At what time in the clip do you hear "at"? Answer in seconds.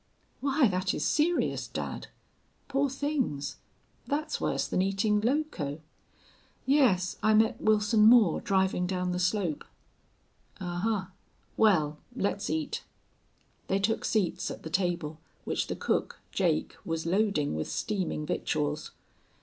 14.49-14.63